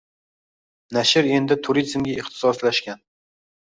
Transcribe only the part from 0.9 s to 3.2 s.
Nashr endi turizmga ixtisoslashgan